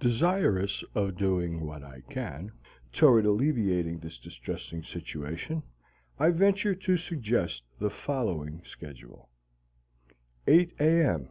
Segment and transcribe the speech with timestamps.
[0.00, 2.50] Desirous of doing what I can
[2.92, 5.62] toward alleviating this distressing situation,
[6.18, 9.28] I venture to suggest the following schedule:
[10.48, 11.04] 8 A.
[11.08, 11.28] M.